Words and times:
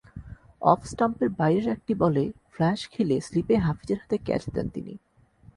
অফস্টাম্পের 0.65 1.29
বাইরের 1.29 1.67
একটি 1.67 1.93
বলে 1.93 2.23
ফ্ল্যাশ 2.51 2.79
খেলে 2.89 3.15
স্লিপে 3.21 3.55
হাফিজের 3.57 3.99
হাতে 4.01 4.17
ক্যাচ 4.17 4.43
দেন 4.49 4.67
তিনি। 4.69 4.93